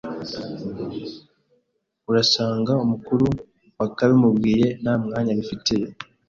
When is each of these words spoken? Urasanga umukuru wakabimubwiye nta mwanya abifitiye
Urasanga 2.09 2.71
umukuru 2.85 3.25
wakabimubwiye 3.79 4.67
nta 4.81 4.93
mwanya 5.03 5.31
abifitiye 5.33 5.87